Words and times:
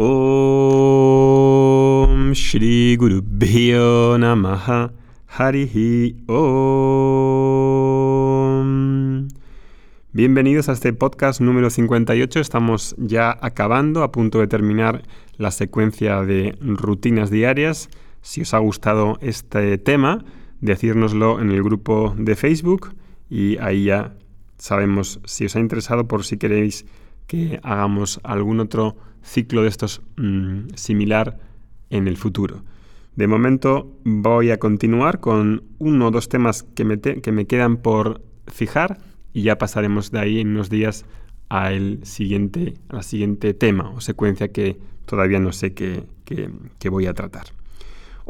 Om 0.00 0.12
Shri 2.32 2.94
Guru 2.96 3.20
Namaha 4.16 4.92
Harihi 5.26 6.14
Om. 6.28 7.08
Bienvenidos 10.12 10.68
a 10.68 10.72
este 10.74 10.92
podcast 10.92 11.40
número 11.40 11.68
58. 11.68 12.38
Estamos 12.38 12.94
ya 12.96 13.36
acabando, 13.40 14.04
a 14.04 14.12
punto 14.12 14.38
de 14.38 14.46
terminar 14.46 15.02
la 15.36 15.50
secuencia 15.50 16.22
de 16.22 16.56
rutinas 16.60 17.32
diarias. 17.32 17.88
Si 18.22 18.42
os 18.42 18.54
ha 18.54 18.58
gustado 18.58 19.18
este 19.20 19.78
tema, 19.78 20.24
decírnoslo 20.60 21.40
en 21.40 21.50
el 21.50 21.64
grupo 21.64 22.14
de 22.16 22.36
Facebook 22.36 22.94
y 23.28 23.58
ahí 23.58 23.86
ya 23.86 24.14
sabemos 24.58 25.18
si 25.24 25.46
os 25.46 25.56
ha 25.56 25.58
interesado 25.58 26.06
por 26.06 26.22
si 26.24 26.36
queréis 26.36 26.86
que 27.26 27.58
hagamos 27.64 28.20
algún 28.22 28.60
otro 28.60 29.07
ciclo 29.22 29.62
de 29.62 29.68
estos 29.68 30.02
mm, 30.16 30.74
similar 30.74 31.38
en 31.90 32.08
el 32.08 32.16
futuro. 32.16 32.62
De 33.16 33.26
momento 33.26 33.98
voy 34.04 34.50
a 34.50 34.58
continuar 34.58 35.20
con 35.20 35.64
uno 35.78 36.08
o 36.08 36.10
dos 36.10 36.28
temas 36.28 36.62
que 36.62 36.84
me, 36.84 37.00
que 37.00 37.32
me 37.32 37.46
quedan 37.46 37.78
por 37.78 38.22
fijar 38.46 38.98
y 39.32 39.42
ya 39.42 39.58
pasaremos 39.58 40.10
de 40.10 40.20
ahí 40.20 40.40
en 40.40 40.48
unos 40.48 40.70
días 40.70 41.04
al 41.48 42.00
siguiente, 42.04 42.74
a 42.88 43.02
siguiente 43.02 43.54
tema 43.54 43.90
o 43.90 44.00
secuencia 44.00 44.48
que 44.48 44.78
todavía 45.06 45.40
no 45.40 45.52
sé 45.52 45.74
qué 45.74 46.88
voy 46.90 47.06
a 47.06 47.14
tratar. 47.14 47.46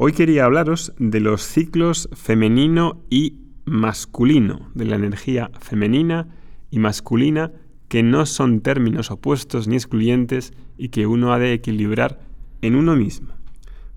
Hoy 0.00 0.12
quería 0.12 0.44
hablaros 0.44 0.92
de 0.98 1.18
los 1.18 1.42
ciclos 1.42 2.08
femenino 2.12 3.02
y 3.10 3.40
masculino, 3.64 4.70
de 4.74 4.84
la 4.84 4.94
energía 4.94 5.50
femenina 5.58 6.28
y 6.70 6.78
masculina 6.78 7.50
que 7.88 8.02
no 8.02 8.26
son 8.26 8.60
términos 8.60 9.10
opuestos 9.10 9.66
ni 9.66 9.76
excluyentes 9.76 10.52
y 10.76 10.90
que 10.90 11.06
uno 11.06 11.32
ha 11.32 11.38
de 11.38 11.52
equilibrar 11.52 12.20
en 12.62 12.76
uno 12.76 12.94
mismo. 12.94 13.28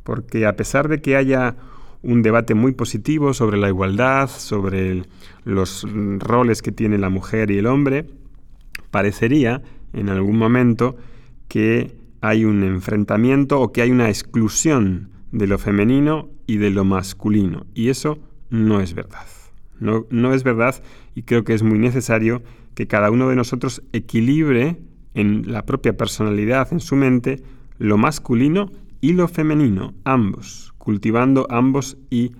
Porque 0.04 0.46
a 0.46 0.56
pesar 0.56 0.88
de 0.88 1.02
que 1.02 1.16
haya 1.16 1.56
un 2.02 2.22
debate 2.22 2.56
muy 2.56 2.72
positivo 2.72 3.34
sobre 3.34 3.58
la 3.58 3.68
igualdad, 3.68 4.30
sobre 4.30 5.04
los 5.44 5.86
roles 6.20 6.62
que 6.62 6.72
tiene 6.72 6.98
la 6.98 7.10
mujer 7.10 7.52
y 7.52 7.58
el 7.58 7.68
hombre, 7.68 8.08
parecería 8.90 9.62
en 9.94 10.10
algún 10.10 10.38
momento 10.38 10.96
que 11.48 11.96
hay 12.22 12.46
un 12.46 12.64
enfrentamiento 12.64 13.60
o 13.60 13.72
que 13.72 13.82
hay 13.82 13.92
una 13.92 14.10
exclusión 14.10 15.10
de 15.32 15.48
lo 15.48 15.58
femenino 15.58 16.30
y 16.48 16.58
de 16.58 16.72
lo 16.72 16.86
masculino. 16.86 17.66
Y 17.74 17.90
eso 17.90 18.20
no 18.50 18.80
es 18.80 18.94
verdad. 18.94 19.28
No, 19.80 20.06
no 20.10 20.34
es 20.34 20.44
verdad 20.44 20.82
y 21.16 21.24
creo 21.24 21.44
que 21.44 21.54
es 21.54 21.64
muy 21.64 21.80
necesario 21.80 22.42
que 22.82 22.88
cada 22.88 23.12
uno 23.12 23.30
de 23.30 23.36
nosotros 23.36 23.84
equilibre 23.94 24.76
en 25.14 25.52
la 25.52 25.68
propia 25.68 25.96
personalidad, 25.96 26.74
en 26.74 26.80
su 26.80 26.96
mente, 26.96 27.44
lo 27.78 28.00
masculino 28.00 28.72
y 29.02 29.14
lo 29.14 29.28
femenino, 29.28 29.94
ambos, 30.04 30.74
cultivando 30.80 31.46
ambos 31.52 32.00
y 32.10 32.32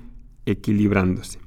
equilibrándose. 0.48 1.38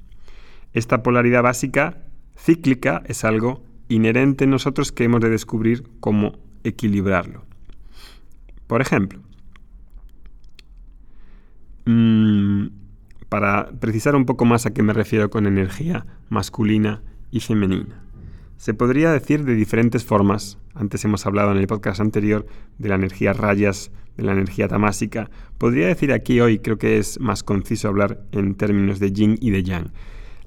Esta 0.75 1.03
polaridad 1.03 1.43
básica, 1.43 2.05
cíclica, 2.39 3.03
es 3.07 3.25
algo 3.25 3.65
inherente 3.89 4.45
en 4.45 4.51
nosotros 4.51 4.93
que 4.93 5.03
hemos 5.03 5.21
de 5.21 5.31
descubrir 5.31 5.83
cómo 5.99 6.39
equilibrarlo. 6.63 7.47
Por 8.69 8.81
ejemplo, 8.81 9.19
mm, 11.85 12.67
para 13.29 13.73
precisar 13.81 14.15
un 14.15 14.25
poco 14.25 14.45
más 14.45 14.67
a 14.67 14.73
qué 14.73 14.85
me 14.85 14.93
refiero 14.93 15.31
con 15.31 15.49
energía 15.49 16.07
masculina 16.29 17.03
y 17.33 17.41
femenina. 17.41 18.04
Se 18.65 18.73
podría 18.73 19.13
decir 19.13 19.45
de 19.45 19.55
diferentes 19.55 20.07
formas. 20.07 20.57
Antes 20.73 21.05
hemos 21.05 21.27
hablado 21.27 21.53
en 21.53 21.59
el 21.59 21.67
podcast 21.67 22.01
anterior 22.01 22.47
de 22.79 22.89
la 22.89 22.95
energía 22.95 23.35
rayas, 23.35 23.91
de 24.17 24.25
la 24.25 24.33
energía 24.33 24.69
tamásica. 24.69 25.29
Podría 25.59 25.87
decir 25.87 26.15
aquí 26.15 26.41
hoy, 26.41 26.61
creo 26.61 26.79
que 26.79 26.97
es 26.97 27.21
más 27.21 27.43
conciso 27.43 27.89
hablar 27.89 28.25
en 28.33 28.55
términos 28.55 29.01
de 29.01 29.13
yin 29.13 29.37
y 29.39 29.51
de 29.51 29.65
yang. 29.65 29.93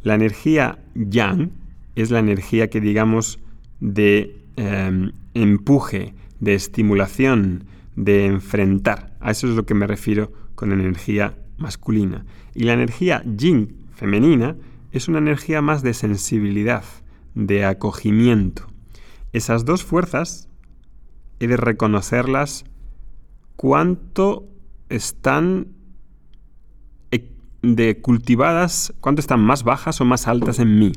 La 0.02 0.16
energía 0.16 0.80
yang 0.96 1.52
es 1.96 2.10
la 2.10 2.18
energía 2.18 2.72
que 2.72 2.82
digamos 2.82 3.38
de 3.82 4.36
em, 4.56 5.12
empuje, 5.36 6.16
de 6.40 6.56
estimulación, 6.56 7.66
de 7.96 8.26
enfrentar. 8.26 9.16
A 9.20 9.30
eso 9.30 9.48
es 9.48 9.54
lo 9.54 9.68
que 9.68 9.76
me 9.76 9.86
refiero 9.86 10.32
con 10.56 10.72
energía 10.72 11.38
masculina. 11.60 12.26
Y 12.56 12.64
la 12.64 12.74
energía 12.74 13.22
yin 13.26 13.76
femenina 13.94 14.56
es 14.92 15.08
una 15.08 15.20
energía 15.20 15.62
más 15.62 15.84
de 15.84 15.94
sensibilidad, 15.94 16.84
de 17.38 17.66
acogimiento. 17.66 18.66
Esas 19.32 19.64
dos 19.64 19.84
fuerzas 19.84 20.50
he 21.40 21.48
de 21.48 21.56
reconocerlas 21.56 22.66
cuánto 23.56 24.48
están 24.90 25.68
e, 27.12 27.30
de 27.62 28.02
cultivadas, 28.02 28.94
cuánto 29.02 29.20
están 29.22 29.42
más 29.42 29.64
bajas 29.64 30.02
o 30.02 30.06
más 30.06 30.28
altas 30.28 30.58
en 30.58 30.80
mí. 30.80 30.94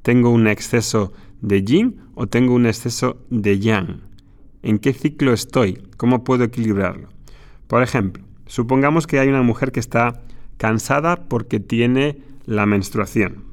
¿Tengo 0.00 0.30
un 0.30 0.48
exceso 0.48 1.12
de 1.42 1.62
yin 1.62 2.00
o 2.14 2.26
tengo 2.26 2.54
un 2.54 2.64
exceso 2.64 3.18
de 3.28 3.58
yang? 3.58 4.00
¿En 4.62 4.78
qué 4.78 4.94
ciclo 4.94 5.34
estoy? 5.34 5.82
¿Cómo 5.98 6.24
puedo 6.24 6.44
equilibrarlo? 6.44 7.08
Por 7.66 7.82
ejemplo, 7.82 8.24
supongamos 8.46 9.06
que 9.06 9.18
hay 9.18 9.28
una 9.28 9.42
mujer 9.42 9.72
que 9.72 9.80
está 9.80 10.22
cansada 10.56 11.28
porque 11.28 11.60
tiene 11.60 12.22
la 12.46 12.64
menstruación. 12.64 13.51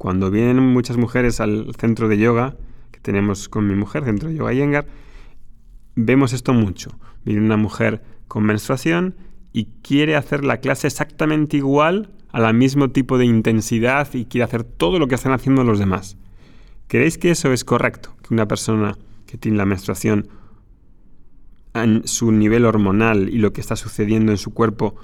Cuando 0.00 0.30
vienen 0.30 0.64
muchas 0.64 0.96
mujeres 0.96 1.40
al 1.40 1.74
centro 1.78 2.08
de 2.08 2.16
yoga, 2.16 2.56
que 2.90 3.00
tenemos 3.00 3.50
con 3.50 3.66
mi 3.66 3.74
mujer, 3.74 4.02
Centro 4.04 4.30
de 4.30 4.34
Yoga 4.34 4.54
Yengar, 4.54 4.86
vemos 5.94 6.32
esto 6.32 6.54
mucho. 6.54 6.98
Viene 7.22 7.42
una 7.42 7.58
mujer 7.58 8.02
con 8.26 8.44
menstruación 8.44 9.14
y 9.52 9.66
quiere 9.82 10.16
hacer 10.16 10.42
la 10.42 10.56
clase 10.56 10.86
exactamente 10.86 11.58
igual, 11.58 12.08
a 12.30 12.40
la 12.40 12.54
mismo 12.54 12.88
tipo 12.88 13.18
de 13.18 13.26
intensidad 13.26 14.08
y 14.14 14.24
quiere 14.24 14.44
hacer 14.44 14.64
todo 14.64 14.98
lo 14.98 15.06
que 15.06 15.16
están 15.16 15.34
haciendo 15.34 15.64
los 15.64 15.78
demás. 15.78 16.16
¿Creéis 16.86 17.18
que 17.18 17.32
eso 17.32 17.52
es 17.52 17.62
correcto? 17.62 18.16
Que 18.26 18.32
una 18.32 18.48
persona 18.48 18.96
que 19.26 19.36
tiene 19.36 19.58
la 19.58 19.66
menstruación 19.66 20.30
en 21.74 22.08
su 22.08 22.32
nivel 22.32 22.64
hormonal 22.64 23.28
y 23.28 23.36
lo 23.36 23.52
que 23.52 23.60
está 23.60 23.76
sucediendo 23.76 24.32
en 24.32 24.38
su 24.38 24.54
cuerpo 24.54 24.96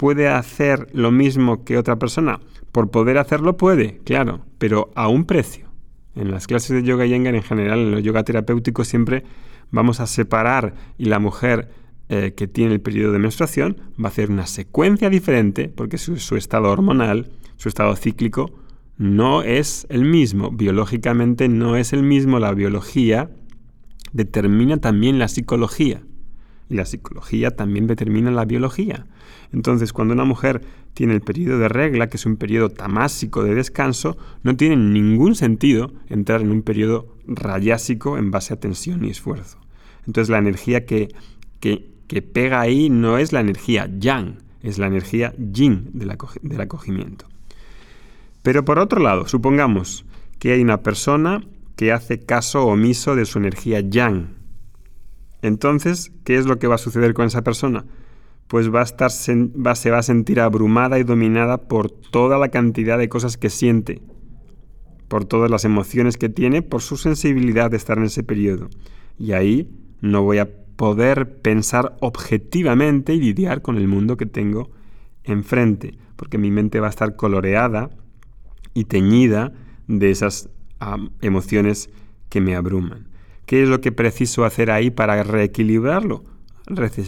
puede 0.00 0.28
hacer 0.28 0.86
lo 0.94 1.10
mismo 1.10 1.62
que 1.62 1.76
otra 1.76 1.98
persona? 1.98 2.40
Por 2.72 2.90
poder 2.90 3.18
hacerlo 3.18 3.58
puede, 3.58 3.98
claro, 3.98 4.46
pero 4.56 4.90
a 4.94 5.08
un 5.08 5.26
precio. 5.26 5.66
En 6.16 6.30
las 6.30 6.46
clases 6.46 6.70
de 6.70 6.82
yoga 6.82 7.04
yengar 7.04 7.34
en 7.34 7.42
general, 7.42 7.80
en 7.80 7.90
los 7.90 8.02
yoga 8.02 8.24
terapéuticos 8.24 8.88
siempre 8.88 9.24
vamos 9.70 10.00
a 10.00 10.06
separar 10.06 10.72
y 10.96 11.04
la 11.04 11.18
mujer 11.18 11.68
eh, 12.08 12.32
que 12.34 12.48
tiene 12.48 12.72
el 12.72 12.80
periodo 12.80 13.12
de 13.12 13.18
menstruación 13.18 13.76
va 14.02 14.06
a 14.06 14.08
hacer 14.08 14.30
una 14.30 14.46
secuencia 14.46 15.10
diferente 15.10 15.68
porque 15.68 15.98
su, 15.98 16.16
su 16.16 16.38
estado 16.38 16.70
hormonal, 16.70 17.32
su 17.58 17.68
estado 17.68 17.94
cíclico, 17.94 18.54
no 18.96 19.42
es 19.42 19.86
el 19.90 20.06
mismo. 20.06 20.50
Biológicamente 20.50 21.50
no 21.50 21.76
es 21.76 21.92
el 21.92 22.02
mismo. 22.02 22.38
La 22.38 22.54
biología 22.54 23.28
determina 24.14 24.78
también 24.78 25.18
la 25.18 25.28
psicología. 25.28 26.02
Y 26.70 26.76
la 26.76 26.86
psicología 26.86 27.50
también 27.50 27.86
determina 27.86 28.30
la 28.30 28.46
biología. 28.46 29.06
Entonces, 29.52 29.92
cuando 29.92 30.14
una 30.14 30.24
mujer 30.24 30.62
tiene 30.94 31.14
el 31.14 31.20
periodo 31.20 31.58
de 31.58 31.68
regla, 31.68 32.08
que 32.08 32.16
es 32.16 32.24
un 32.26 32.36
periodo 32.36 32.70
tamásico 32.70 33.42
de 33.42 33.54
descanso, 33.54 34.16
no 34.44 34.56
tiene 34.56 34.76
ningún 34.76 35.34
sentido 35.34 35.92
entrar 36.08 36.40
en 36.40 36.50
un 36.50 36.62
periodo 36.62 37.16
rayásico 37.26 38.16
en 38.16 38.30
base 38.30 38.54
a 38.54 38.60
tensión 38.60 39.04
y 39.04 39.10
esfuerzo. 39.10 39.58
Entonces, 40.06 40.30
la 40.30 40.38
energía 40.38 40.86
que, 40.86 41.08
que, 41.58 41.90
pega 42.22 42.60
ahí 42.60 42.88
no 42.88 43.18
es 43.18 43.32
la 43.32 43.40
energía 43.40 43.90
yang, 43.98 44.38
es 44.62 44.78
la 44.78 44.86
energía 44.86 45.34
yin 45.38 45.90
del, 45.92 46.16
del 46.42 46.60
acogimiento. 46.60 47.26
Pero 48.42 48.64
por 48.64 48.78
otro 48.78 49.00
lado, 49.00 49.26
supongamos 49.26 50.04
que 50.38 50.52
hay 50.52 50.62
una 50.62 50.82
persona 50.82 51.42
que 51.76 51.92
hace 51.92 52.20
caso 52.20 52.66
omiso 52.66 53.14
de 53.14 53.26
su 53.26 53.38
energía 53.38 53.80
yang, 53.80 54.39
entonces, 55.42 56.12
¿qué 56.24 56.36
es 56.36 56.46
lo 56.46 56.58
que 56.58 56.66
va 56.66 56.74
a 56.74 56.78
suceder 56.78 57.14
con 57.14 57.26
esa 57.26 57.42
persona? 57.42 57.84
Pues 58.46 58.72
va 58.72 58.80
a 58.80 58.84
estar, 58.84 59.10
se 59.10 59.90
va 59.90 59.98
a 59.98 60.02
sentir 60.02 60.40
abrumada 60.40 60.98
y 60.98 61.04
dominada 61.04 61.68
por 61.68 61.90
toda 61.90 62.38
la 62.38 62.48
cantidad 62.48 62.98
de 62.98 63.08
cosas 63.08 63.36
que 63.36 63.48
siente, 63.48 64.02
por 65.08 65.24
todas 65.24 65.50
las 65.50 65.64
emociones 65.64 66.16
que 66.16 66.28
tiene, 66.28 66.62
por 66.62 66.82
su 66.82 66.96
sensibilidad 66.96 67.70
de 67.70 67.76
estar 67.76 67.98
en 67.98 68.04
ese 68.04 68.22
periodo. 68.22 68.68
Y 69.18 69.32
ahí 69.32 69.70
no 70.00 70.22
voy 70.22 70.38
a 70.38 70.48
poder 70.76 71.40
pensar 71.40 71.96
objetivamente 72.00 73.14
y 73.14 73.20
lidiar 73.20 73.62
con 73.62 73.76
el 73.76 73.86
mundo 73.86 74.16
que 74.16 74.26
tengo 74.26 74.70
enfrente, 75.24 75.98
porque 76.16 76.38
mi 76.38 76.50
mente 76.50 76.80
va 76.80 76.86
a 76.86 76.90
estar 76.90 77.16
coloreada 77.16 77.90
y 78.74 78.84
teñida 78.84 79.52
de 79.88 80.10
esas 80.10 80.48
emociones 81.20 81.90
que 82.30 82.40
me 82.40 82.56
abruman. 82.56 83.08
¿Qué 83.50 83.64
es 83.64 83.68
lo 83.68 83.80
que 83.80 83.90
preciso 83.90 84.44
hacer 84.44 84.70
ahí 84.70 84.92
para 84.92 85.24
reequilibrarlo? 85.24 86.22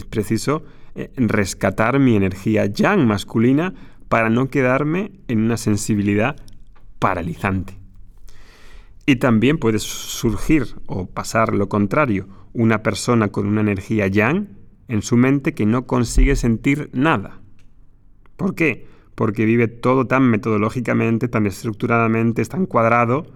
Preciso 0.09 0.65
eh, 0.93 1.09
rescatar 1.15 1.99
mi 1.99 2.17
energía 2.17 2.65
yang 2.65 3.07
masculina 3.07 3.73
para 4.09 4.29
no 4.29 4.49
quedarme 4.49 5.13
en 5.29 5.39
una 5.39 5.55
sensibilidad 5.55 6.35
paralizante. 6.99 7.79
Y 9.05 9.15
también 9.15 9.57
puede 9.57 9.79
surgir 9.79 10.65
o 10.85 11.05
pasar 11.05 11.55
lo 11.55 11.69
contrario, 11.69 12.27
una 12.51 12.83
persona 12.83 13.29
con 13.29 13.47
una 13.47 13.61
energía 13.61 14.07
yang 14.07 14.49
en 14.89 15.01
su 15.01 15.15
mente 15.15 15.53
que 15.53 15.65
no 15.65 15.87
consigue 15.87 16.35
sentir 16.35 16.89
nada. 16.91 17.39
¿Por 18.35 18.53
qué? 18.53 18.85
Porque 19.15 19.45
vive 19.45 19.69
todo 19.69 20.07
tan 20.07 20.23
metodológicamente, 20.23 21.29
tan 21.29 21.45
estructuradamente, 21.45 22.43
tan 22.43 22.65
cuadrado, 22.65 23.27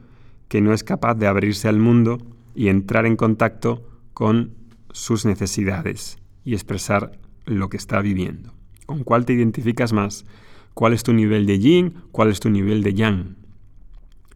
que 0.49 0.59
no 0.59 0.73
es 0.73 0.83
capaz 0.83 1.15
de 1.15 1.27
abrirse 1.27 1.69
al 1.69 1.79
mundo 1.79 2.17
y 2.57 2.69
entrar 2.69 3.05
en 3.05 3.15
contacto 3.15 3.87
con 4.15 4.55
sus 4.91 5.27
necesidades 5.27 6.17
y 6.43 6.53
expresar 6.53 7.19
lo 7.45 7.69
que 7.69 7.77
está 7.77 8.01
viviendo. 8.01 8.51
¿Con 8.87 9.03
cuál 9.03 9.25
te 9.25 9.33
identificas 9.33 9.93
más? 9.93 10.25
¿Cuál 10.73 10.93
es 10.93 11.03
tu 11.03 11.13
nivel 11.13 11.45
de 11.45 11.59
yin? 11.59 11.93
¿Cuál 12.11 12.29
es 12.29 12.39
tu 12.39 12.49
nivel 12.49 12.81
de 12.81 12.95
yang? 12.95 13.35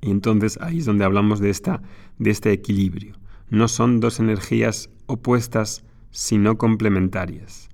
Y 0.01 0.11
entonces 0.11 0.59
ahí 0.61 0.77
es 0.77 0.85
donde 0.85 1.03
hablamos 1.03 1.39
de, 1.39 1.49
esta, 1.49 1.81
de 2.19 2.29
este 2.29 2.51
equilibrio. 2.51 3.15
No 3.49 3.67
son 3.67 3.99
dos 3.99 4.19
energías 4.19 4.91
opuestas, 5.07 5.83
sino 6.11 6.59
complementarias. 6.59 7.69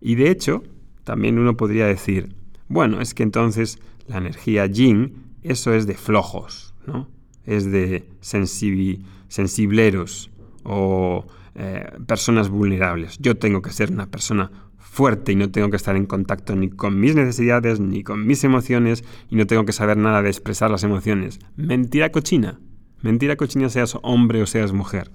Y 0.00 0.14
de 0.14 0.30
hecho, 0.30 0.62
también 1.02 1.36
uno 1.36 1.56
podría 1.56 1.86
decir, 1.86 2.36
bueno, 2.68 3.00
es 3.00 3.12
que 3.12 3.24
entonces 3.24 3.80
la 4.06 4.18
energía 4.18 4.66
yin, 4.66 5.34
eso 5.42 5.74
es 5.74 5.88
de 5.88 5.94
flojos, 5.94 6.74
¿no? 6.86 7.08
Es 7.46 7.70
de 7.70 8.06
sensibleros 8.20 10.30
o 10.62 11.26
eh, 11.54 11.90
personas 12.06 12.48
vulnerables. 12.48 13.18
Yo 13.18 13.36
tengo 13.36 13.62
que 13.62 13.72
ser 13.72 13.90
una 13.90 14.06
persona 14.06 14.50
fuerte 14.78 15.32
y 15.32 15.36
no 15.36 15.50
tengo 15.50 15.70
que 15.70 15.76
estar 15.76 15.96
en 15.96 16.06
contacto 16.06 16.56
ni 16.56 16.68
con 16.68 16.98
mis 16.98 17.14
necesidades 17.14 17.80
ni 17.80 18.02
con 18.02 18.26
mis 18.26 18.44
emociones 18.44 19.04
y 19.28 19.36
no 19.36 19.46
tengo 19.46 19.64
que 19.64 19.72
saber 19.72 19.96
nada 19.96 20.22
de 20.22 20.28
expresar 20.28 20.70
las 20.70 20.84
emociones. 20.84 21.38
Mentira 21.56 22.10
cochina. 22.10 22.60
Mentira 23.02 23.36
cochina 23.36 23.68
seas 23.68 23.96
hombre 24.02 24.42
o 24.42 24.46
seas 24.46 24.72
mujer. 24.72 25.10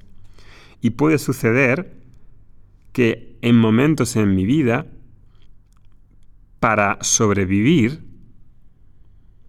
Y 0.82 0.92
puede 0.92 1.18
suceder 1.18 1.94
que 2.94 3.38
en 3.42 3.58
momentos 3.58 4.16
en 4.16 4.36
mi 4.36 4.46
vida, 4.46 4.88
para 6.60 6.98
sobrevivir, 7.02 8.04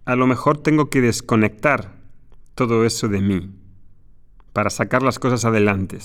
a 0.05 0.15
lo 0.15 0.27
mejor 0.27 0.57
tengo 0.57 0.89
que 0.89 1.01
desconectar 1.01 1.96
todo 2.57 2.85
eso 2.85 3.07
de 3.07 3.21
mí 3.21 3.51
para 4.51 4.71
sacar 4.71 5.03
las 5.03 5.19
cosas 5.19 5.45
adelante. 5.45 5.99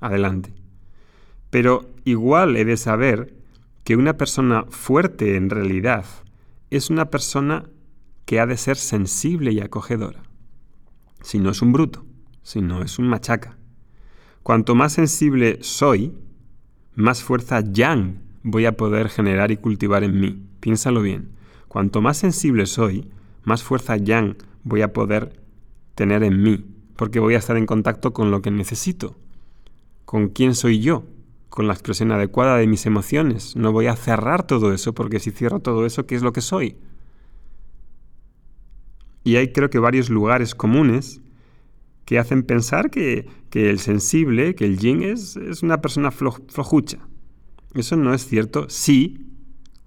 adelante. 0.00 0.54
Pero 1.50 1.90
igual 2.04 2.56
he 2.56 2.64
de 2.64 2.78
saber 2.78 3.36
que 3.84 3.94
una 3.94 4.16
persona 4.16 4.64
fuerte 4.70 5.36
en 5.36 5.50
realidad 5.50 6.06
es 6.70 6.88
una 6.88 7.10
persona 7.10 7.68
que 8.24 8.40
ha 8.40 8.46
de 8.46 8.56
ser 8.56 8.78
sensible 8.78 9.52
y 9.52 9.60
acogedora. 9.60 10.22
Si 11.20 11.38
no 11.38 11.50
es 11.50 11.60
un 11.60 11.72
bruto, 11.74 12.06
si 12.42 12.62
no 12.62 12.82
es 12.82 12.98
un 12.98 13.08
machaca. 13.08 13.58
Cuanto 14.42 14.74
más 14.74 14.94
sensible 14.94 15.58
soy, 15.60 16.16
más 16.94 17.22
fuerza 17.22 17.60
yang 17.60 18.22
voy 18.42 18.64
a 18.64 18.78
poder 18.78 19.10
generar 19.10 19.50
y 19.50 19.58
cultivar 19.58 20.04
en 20.04 20.18
mí. 20.18 20.42
Piénsalo 20.60 21.02
bien. 21.02 21.32
Cuanto 21.68 22.00
más 22.00 22.16
sensible 22.16 22.64
soy, 22.64 23.10
más 23.44 23.62
fuerza 23.62 23.98
yang 23.98 24.36
voy 24.64 24.80
a 24.80 24.94
poder 24.94 25.47
tener 25.98 26.22
en 26.22 26.40
mí, 26.40 26.64
porque 26.94 27.18
voy 27.18 27.34
a 27.34 27.38
estar 27.38 27.56
en 27.56 27.66
contacto 27.66 28.12
con 28.12 28.30
lo 28.30 28.40
que 28.40 28.52
necesito, 28.52 29.16
con 30.04 30.28
quién 30.28 30.54
soy 30.54 30.78
yo, 30.78 31.04
con 31.48 31.66
la 31.66 31.72
expresión 31.72 32.12
adecuada 32.12 32.56
de 32.56 32.68
mis 32.68 32.86
emociones. 32.86 33.56
No 33.56 33.72
voy 33.72 33.88
a 33.88 33.96
cerrar 33.96 34.46
todo 34.46 34.72
eso, 34.72 34.94
porque 34.94 35.18
si 35.18 35.32
cierro 35.32 35.58
todo 35.58 35.84
eso, 35.84 36.06
¿qué 36.06 36.14
es 36.14 36.22
lo 36.22 36.32
que 36.32 36.40
soy? 36.40 36.76
Y 39.24 39.34
hay 39.34 39.52
creo 39.52 39.70
que 39.70 39.80
varios 39.80 40.08
lugares 40.08 40.54
comunes 40.54 41.20
que 42.04 42.20
hacen 42.20 42.44
pensar 42.44 42.90
que, 42.90 43.26
el 43.52 43.80
sensible, 43.80 44.54
que 44.54 44.66
el 44.66 44.78
yin 44.78 45.02
es, 45.02 45.34
es 45.36 45.64
una 45.64 45.80
persona 45.80 46.12
flojucha. 46.12 47.00
Eso 47.74 47.96
no 47.96 48.14
es 48.14 48.24
cierto 48.24 48.70
si 48.70 49.26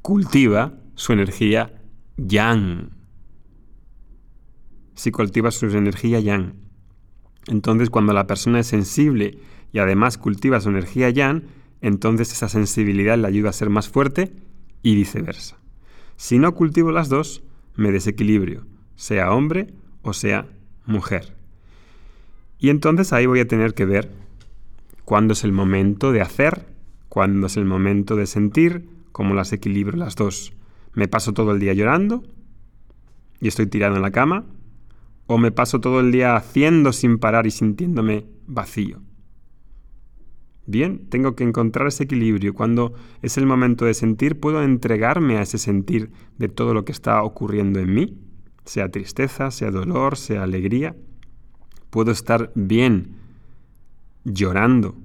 cultiva 0.02 0.74
su 0.96 1.14
energía 1.14 1.82
yang. 2.18 3.01
Si 5.02 5.10
cultiva 5.10 5.50
su 5.50 5.66
energía 5.66 6.20
yang. 6.20 6.54
Entonces 7.48 7.90
cuando 7.90 8.14
la 8.14 8.28
persona 8.28 8.60
es 8.60 8.68
sensible 8.68 9.40
y 9.74 9.80
además 9.80 10.20
cultiva 10.20 10.62
su 10.62 10.70
energía 10.70 11.10
yang, 11.10 11.46
entonces 11.82 12.32
esa 12.32 12.48
sensibilidad 12.48 13.18
le 13.18 13.28
ayuda 13.28 13.50
a 13.50 13.54
ser 13.54 13.72
más 13.72 13.90
fuerte 13.90 14.32
y 14.84 14.94
viceversa. 14.94 15.58
Si 16.18 16.38
no 16.38 16.54
cultivo 16.54 16.92
las 16.92 17.10
dos, 17.10 17.42
me 17.76 17.92
desequilibrio, 17.92 18.68
sea 18.96 19.32
hombre 19.32 19.74
o 20.04 20.14
sea 20.14 20.46
mujer. 20.86 21.36
Y 22.60 22.70
entonces 22.70 23.12
ahí 23.12 23.26
voy 23.26 23.40
a 23.40 23.48
tener 23.48 23.74
que 23.74 23.86
ver 23.86 24.12
cuándo 25.04 25.34
es 25.34 25.44
el 25.44 25.52
momento 25.52 26.12
de 26.12 26.22
hacer, 26.22 26.68
cuándo 27.10 27.48
es 27.48 27.58
el 27.58 27.66
momento 27.66 28.16
de 28.18 28.28
sentir, 28.28 28.88
cómo 29.12 29.34
las 29.34 29.52
equilibro 29.52 29.98
las 29.98 30.16
dos. 30.16 30.54
¿Me 30.94 31.08
paso 31.08 31.34
todo 31.34 31.54
el 31.54 31.60
día 31.60 31.74
llorando 31.74 32.22
y 33.40 33.48
estoy 33.48 33.66
tirado 33.66 33.96
en 33.96 34.04
la 34.04 34.12
cama? 34.12 34.46
¿O 35.34 35.38
me 35.38 35.54
paso 35.54 35.80
todo 35.80 36.02
el 36.02 36.12
día 36.12 36.36
haciendo 36.36 36.92
sin 36.92 37.18
parar 37.18 37.48
y 37.48 37.52
sintiéndome 37.52 38.26
vacío? 38.48 39.00
Bien, 40.66 41.08
tengo 41.08 41.38
que 41.38 41.46
encontrar 41.46 41.88
ese 41.88 42.04
equilibrio. 42.04 42.54
Cuando 42.54 42.96
es 43.22 43.38
el 43.38 43.46
momento 43.46 43.86
de 43.86 43.94
sentir, 43.94 44.42
puedo 44.42 44.62
entregarme 44.62 45.38
a 45.38 45.44
ese 45.44 45.58
sentir 45.58 46.12
de 46.38 46.50
todo 46.50 46.74
lo 46.74 46.84
que 46.84 46.92
está 46.92 47.24
ocurriendo 47.24 47.80
en 47.80 47.94
mí, 47.94 48.18
sea 48.66 48.92
tristeza, 48.92 49.52
sea 49.52 49.72
dolor, 49.72 50.18
sea 50.18 50.44
alegría. 50.44 50.98
Puedo 51.92 52.12
estar 52.12 52.52
bien 52.54 53.16
llorando 54.26 54.98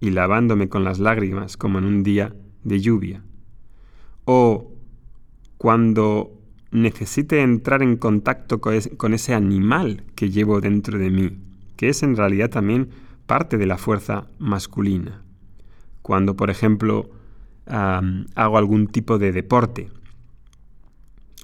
y 0.00 0.10
lavándome 0.10 0.68
con 0.68 0.82
las 0.82 0.98
lágrimas 0.98 1.56
como 1.56 1.78
en 1.78 1.84
un 1.84 2.02
día 2.02 2.34
de 2.64 2.80
lluvia. 2.80 3.22
O 4.24 4.72
cuando 5.56 6.41
necesite 6.72 7.42
entrar 7.42 7.82
en 7.82 7.96
contacto 7.96 8.60
con 8.60 9.14
ese 9.14 9.34
animal 9.34 10.04
que 10.14 10.30
llevo 10.30 10.60
dentro 10.60 10.98
de 10.98 11.10
mí, 11.10 11.38
que 11.76 11.90
es 11.90 12.02
en 12.02 12.16
realidad 12.16 12.50
también 12.50 12.88
parte 13.26 13.58
de 13.58 13.66
la 13.66 13.78
fuerza 13.78 14.26
masculina. 14.38 15.22
Cuando, 16.02 16.34
por 16.34 16.50
ejemplo, 16.50 17.10
hago 17.66 18.58
algún 18.58 18.88
tipo 18.88 19.18
de 19.18 19.32
deporte 19.32 19.88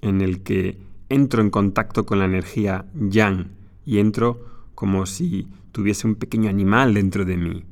en 0.02 0.20
el 0.20 0.42
que 0.42 0.78
entro 1.08 1.42
en 1.42 1.50
contacto 1.50 2.04
con 2.04 2.18
la 2.18 2.24
energía 2.24 2.86
yang 2.94 3.48
y 3.84 3.98
entro 3.98 4.44
como 4.74 5.06
si 5.06 5.48
tuviese 5.72 6.06
un 6.06 6.16
pequeño 6.16 6.50
animal 6.50 6.94
dentro 6.94 7.24
de 7.24 7.36
mí. 7.36 7.64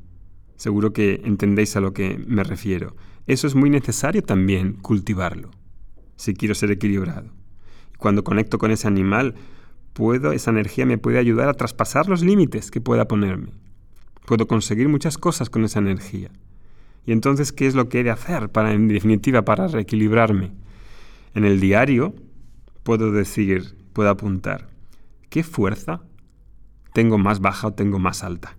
Seguro 0.56 0.92
que 0.92 1.20
entendéis 1.24 1.76
a 1.76 1.80
lo 1.80 1.92
que 1.92 2.22
me 2.26 2.44
refiero. 2.44 2.96
Eso 3.26 3.46
es 3.46 3.54
muy 3.54 3.70
necesario 3.70 4.22
también 4.22 4.74
cultivarlo, 4.74 5.50
si 6.16 6.34
quiero 6.34 6.54
ser 6.54 6.70
equilibrado. 6.70 7.30
Cuando 7.98 8.24
conecto 8.24 8.58
con 8.58 8.70
ese 8.70 8.86
animal, 8.88 9.34
puedo, 9.92 10.32
esa 10.32 10.50
energía 10.50 10.86
me 10.86 10.98
puede 10.98 11.18
ayudar 11.18 11.48
a 11.48 11.54
traspasar 11.54 12.08
los 12.08 12.22
límites 12.22 12.70
que 12.70 12.80
pueda 12.80 13.08
ponerme. 13.08 13.52
Puedo 14.26 14.46
conseguir 14.46 14.88
muchas 14.88 15.18
cosas 15.18 15.50
con 15.50 15.64
esa 15.64 15.78
energía. 15.78 16.30
Y 17.06 17.12
entonces, 17.12 17.52
¿qué 17.52 17.66
es 17.66 17.74
lo 17.74 17.88
que 17.88 18.00
he 18.00 18.04
de 18.04 18.10
hacer 18.10 18.50
para, 18.50 18.72
en 18.72 18.88
definitiva, 18.88 19.42
para 19.42 19.68
reequilibrarme? 19.68 20.52
En 21.34 21.44
el 21.44 21.60
diario 21.60 22.14
puedo 22.82 23.12
decir, 23.12 23.76
puedo 23.92 24.10
apuntar, 24.10 24.68
¿qué 25.30 25.42
fuerza 25.42 26.02
tengo 26.92 27.18
más 27.18 27.40
baja 27.40 27.68
o 27.68 27.74
tengo 27.74 27.98
más 27.98 28.24
alta? 28.24 28.56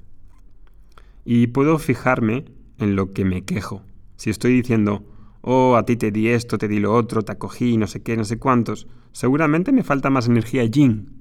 Y 1.26 1.48
puedo 1.48 1.78
fijarme 1.78 2.46
en 2.78 2.96
lo 2.96 3.14
que 3.14 3.26
me 3.26 3.44
quejo. 3.44 3.84
Si 4.16 4.30
estoy 4.30 4.54
diciendo, 4.54 5.06
oh, 5.42 5.76
a 5.76 5.86
ti 5.86 5.96
te 5.96 6.12
di 6.12 6.30
esto, 6.30 6.58
te 6.58 6.68
di 6.68 6.80
lo 6.80 6.94
otro, 6.94 7.24
te 7.24 7.32
acogí, 7.32 7.78
no 7.78 7.88
sé 7.88 8.02
qué, 8.02 8.18
no 8.18 8.26
sé 8.26 8.38
cuántos, 8.38 8.88
seguramente 9.12 9.72
me 9.72 9.84
falta 9.84 10.10
más 10.10 10.28
energía 10.28 10.66
yin. 10.66 11.18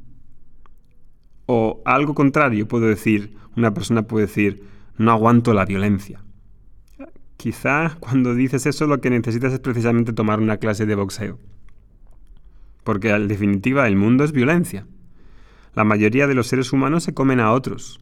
O 1.47 1.83
algo 1.85 2.15
contrario, 2.15 2.67
puedo 2.67 2.87
decir, 2.87 3.37
una 3.57 3.73
persona 3.73 4.03
puede 4.03 4.27
decir, 4.27 4.65
no 4.99 5.13
aguanto 5.13 5.55
la 5.55 5.65
violencia. 5.65 6.23
Quizá 7.37 7.97
cuando 8.01 8.35
dices 8.35 8.67
eso 8.67 8.87
lo 8.87 9.01
que 9.01 9.11
necesitas 9.11 9.53
es 9.53 9.61
precisamente 9.61 10.13
tomar 10.13 10.41
una 10.41 10.57
clase 10.57 10.87
de 10.87 10.95
boxeo. 10.95 11.39
Porque 12.83 13.11
en 13.11 13.29
definitiva 13.29 13.87
el 13.87 13.97
mundo 13.97 14.25
es 14.25 14.33
violencia. 14.33 14.87
La 15.75 15.85
mayoría 15.85 16.27
de 16.27 16.35
los 16.35 16.47
seres 16.47 16.73
humanos 16.73 17.05
se 17.05 17.15
comen 17.15 17.41
a 17.41 17.53
otros. 17.53 18.01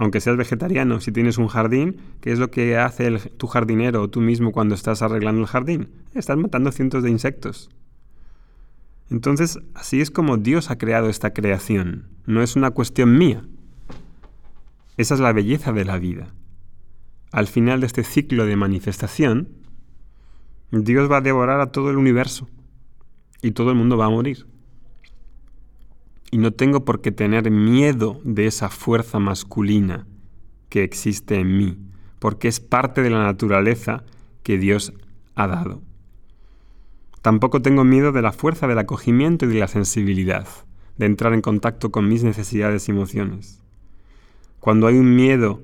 Aunque 0.00 0.22
seas 0.22 0.38
vegetariano, 0.38 0.98
si 0.98 1.12
tienes 1.12 1.36
un 1.36 1.48
jardín, 1.48 1.98
¿qué 2.22 2.32
es 2.32 2.38
lo 2.38 2.50
que 2.50 2.78
hace 2.78 3.10
tu 3.36 3.46
jardinero 3.48 4.00
o 4.00 4.08
tú 4.08 4.22
mismo 4.22 4.50
cuando 4.50 4.74
estás 4.74 5.02
arreglando 5.02 5.42
el 5.42 5.46
jardín? 5.46 5.90
Estás 6.14 6.38
matando 6.38 6.72
cientos 6.72 7.02
de 7.02 7.10
insectos. 7.10 7.68
Entonces, 9.10 9.58
así 9.74 10.00
es 10.00 10.10
como 10.10 10.38
Dios 10.38 10.70
ha 10.70 10.78
creado 10.78 11.10
esta 11.10 11.34
creación. 11.34 12.08
No 12.24 12.42
es 12.42 12.56
una 12.56 12.70
cuestión 12.70 13.18
mía. 13.18 13.44
Esa 14.96 15.12
es 15.12 15.20
la 15.20 15.34
belleza 15.34 15.70
de 15.72 15.84
la 15.84 15.98
vida. 15.98 16.32
Al 17.30 17.46
final 17.46 17.80
de 17.80 17.86
este 17.86 18.02
ciclo 18.02 18.46
de 18.46 18.56
manifestación, 18.56 19.50
Dios 20.70 21.10
va 21.10 21.18
a 21.18 21.20
devorar 21.20 21.60
a 21.60 21.72
todo 21.72 21.90
el 21.90 21.98
universo 21.98 22.48
y 23.42 23.50
todo 23.50 23.68
el 23.68 23.76
mundo 23.76 23.98
va 23.98 24.06
a 24.06 24.10
morir. 24.10 24.46
Y 26.30 26.38
no 26.38 26.52
tengo 26.52 26.84
por 26.84 27.00
qué 27.00 27.12
tener 27.12 27.50
miedo 27.50 28.20
de 28.24 28.46
esa 28.46 28.68
fuerza 28.68 29.18
masculina 29.18 30.06
que 30.68 30.84
existe 30.84 31.36
en 31.36 31.56
mí, 31.56 31.78
porque 32.18 32.48
es 32.48 32.60
parte 32.60 33.02
de 33.02 33.10
la 33.10 33.22
naturaleza 33.22 34.04
que 34.42 34.58
Dios 34.58 34.92
ha 35.34 35.46
dado. 35.46 35.82
Tampoco 37.22 37.60
tengo 37.60 37.84
miedo 37.84 38.12
de 38.12 38.22
la 38.22 38.32
fuerza 38.32 38.66
del 38.66 38.78
acogimiento 38.78 39.44
y 39.44 39.48
de 39.48 39.60
la 39.60 39.68
sensibilidad, 39.68 40.46
de 40.96 41.06
entrar 41.06 41.34
en 41.34 41.42
contacto 41.42 41.90
con 41.90 42.08
mis 42.08 42.22
necesidades 42.24 42.88
y 42.88 42.92
emociones. 42.92 43.60
Cuando 44.60 44.86
hay 44.86 44.96
un 44.96 45.16
miedo 45.16 45.62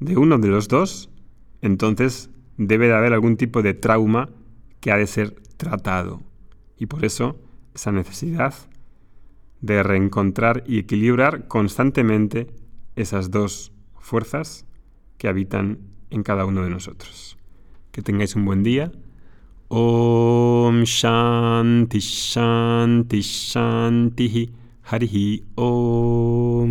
de 0.00 0.16
uno 0.16 0.38
de 0.38 0.48
los 0.48 0.68
dos, 0.68 1.10
entonces 1.62 2.30
debe 2.56 2.88
de 2.88 2.94
haber 2.94 3.12
algún 3.12 3.36
tipo 3.36 3.62
de 3.62 3.74
trauma 3.74 4.30
que 4.80 4.90
ha 4.90 4.96
de 4.96 5.06
ser 5.06 5.32
tratado. 5.56 6.22
Y 6.76 6.86
por 6.86 7.04
eso 7.04 7.38
esa 7.74 7.92
necesidad 7.92 8.54
de 9.60 9.82
reencontrar 9.82 10.64
y 10.66 10.78
equilibrar 10.78 11.48
constantemente 11.48 12.48
esas 12.96 13.30
dos 13.30 13.72
fuerzas 13.98 14.66
que 15.18 15.28
habitan 15.28 15.78
en 16.10 16.22
cada 16.22 16.44
uno 16.44 16.62
de 16.62 16.70
nosotros. 16.70 17.36
Que 17.92 18.02
tengáis 18.02 18.36
un 18.36 18.44
buen 18.44 18.62
día. 18.62 18.92
Om 19.68 20.84
Harihi 24.90 25.44
Om 25.54 26.70